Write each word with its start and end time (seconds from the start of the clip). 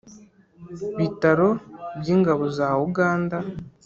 bitaro 0.97 1.47
by'ingabo 1.99 2.43
za 2.57 2.67
uganda. 2.87 3.37